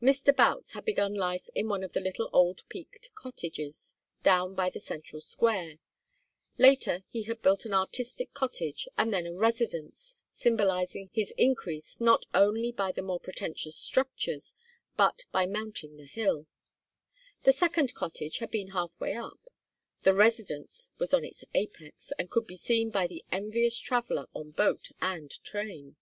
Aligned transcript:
Mr. 0.00 0.34
Boutts 0.34 0.72
had 0.72 0.86
begun 0.86 1.12
life 1.14 1.50
in 1.54 1.68
one 1.68 1.84
of 1.84 1.92
the 1.92 2.00
little 2.00 2.30
old 2.32 2.66
peaked 2.70 3.14
cottages 3.14 3.94
down 4.22 4.54
by 4.54 4.70
the 4.70 4.80
central 4.80 5.20
square; 5.20 5.76
later 6.56 7.04
he 7.10 7.24
had 7.24 7.42
built 7.42 7.66
an 7.66 7.74
"artistic" 7.74 8.32
cottage, 8.32 8.88
and 8.96 9.12
then 9.12 9.26
a 9.26 9.34
"residence"; 9.34 10.16
symbolizing 10.32 11.10
his 11.12 11.30
increase 11.36 12.00
not 12.00 12.24
only 12.32 12.72
by 12.72 12.90
the 12.90 13.02
more 13.02 13.20
pretentious 13.20 13.76
structures 13.76 14.54
but 14.96 15.24
by 15.30 15.44
mounting 15.44 15.98
the 15.98 16.06
hill; 16.06 16.46
the 17.42 17.52
second 17.52 17.92
cottage 17.94 18.38
had 18.38 18.50
been 18.50 18.68
half 18.68 18.98
way 18.98 19.14
up, 19.14 19.46
the 20.04 20.14
residence 20.14 20.88
was 20.96 21.12
on 21.12 21.22
its 21.22 21.44
apex, 21.52 22.12
and 22.18 22.30
could 22.30 22.46
be 22.46 22.56
seen 22.56 22.88
by 22.88 23.06
the 23.06 23.22
envious 23.30 23.78
traveller 23.78 24.26
on 24.32 24.52
boat 24.52 24.88
and 25.02 25.32
train. 25.44 25.96